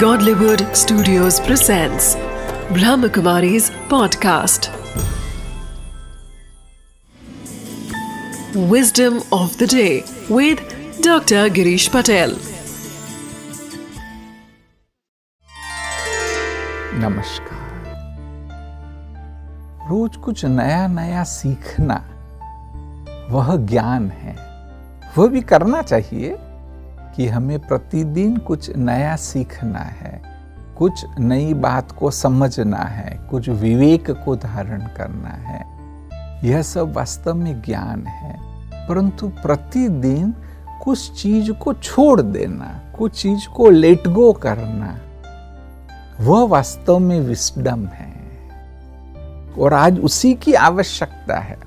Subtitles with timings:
[0.00, 2.16] Godlywood Studios presents
[2.76, 4.66] Brahmakumari's podcast.
[8.72, 10.60] Wisdom of the day with
[11.00, 11.48] Dr.
[11.48, 12.34] Girish Patel.
[17.04, 17.64] नमस्कार
[19.90, 22.02] रोज कुछ नया नया सीखना
[23.30, 24.36] वह ज्ञान है
[25.16, 26.36] वह भी करना चाहिए
[27.16, 30.22] कि हमें प्रतिदिन कुछ नया सीखना है,
[30.78, 35.76] कुछ नई बात को समझना है, कुछ विवेक को धारण करना है।
[36.48, 38.36] यह सब वास्तव में ज्ञान है।
[38.88, 40.34] परंतु प्रतिदिन
[40.84, 44.98] कुछ चीज़ को छोड़ देना, कुछ चीज़ को लेट गो करना,
[46.20, 48.16] वह वास्तव में विस्डम है।
[49.58, 51.58] और आज उसी की आवश्यकता है।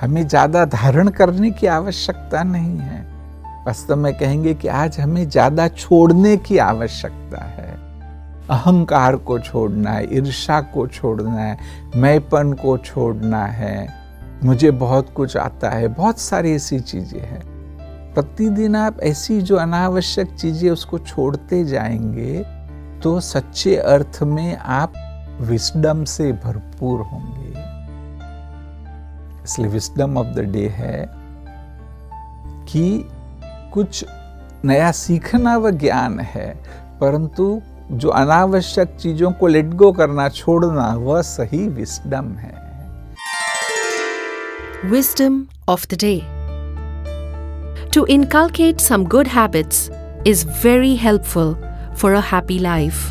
[0.00, 3.17] हमें ज़्यादा धारण करने की आवश्यकता नहीं है।
[3.66, 7.72] वास्तव में कहेंगे कि आज हमें ज़्यादा छोड़ने की आवश्यकता है।
[8.50, 11.58] अहंकार को छोड़ना है ईर्षा को छोड़ना है,
[11.96, 13.88] मैपन को छोड़ना है।
[14.44, 17.42] मुझे बहुत कुछ आता है, बहुत सारी ऐसी चीज़ें हैं।
[18.14, 22.42] प्रतिदिन आप ऐसी जो अनावश्यक चीज़ें उसको छोड़ते जाएँगे
[23.02, 24.92] तो सच्चे अर्थ में आप
[25.40, 27.52] विस्डम से भरपूर होंगे।
[29.44, 31.06] इसलिए विस्डम ऑफ़ द डे है
[32.68, 33.10] कि
[33.78, 34.04] कुछ
[34.64, 36.48] नया सीखना व ज्ञान है,
[37.00, 37.44] परंतु
[37.92, 42.56] जो अनावश्यक चीज़ों को लेट गो करना, छोड़ना, वह सही विस्डम है।
[44.84, 46.20] Wisdom of the day
[47.94, 49.90] to inculcate some good habits
[50.26, 51.54] is very helpful
[52.00, 53.10] for a happy life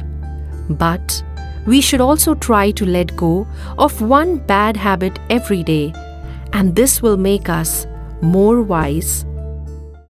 [0.73, 3.31] but we should also try to let go
[3.79, 5.81] of one bad habit every day
[6.55, 7.85] and this will make us
[8.23, 9.23] more wise